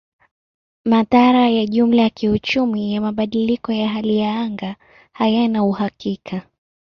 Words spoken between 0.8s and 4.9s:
Madhara ya jumla ya kiuchumi ya mabadiliko ya hali ya anga